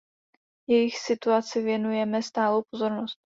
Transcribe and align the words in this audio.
Jejich 0.69 0.97
situaci 0.99 1.61
věnujeme 1.61 2.21
stálou 2.21 2.63
pozornost. 2.73 3.17